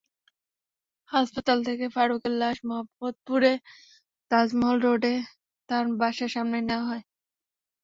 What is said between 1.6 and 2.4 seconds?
থেকে ফারুকের